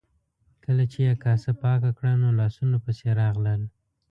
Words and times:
کله 0.63 0.83
چې 0.91 0.99
یې 1.07 1.13
کاسه 1.23 1.51
پاکه 1.61 1.91
کړه 1.97 2.13
نو 2.21 2.29
لاسونو 2.39 2.77
پسې 2.85 3.07
راغلل. 3.21 3.61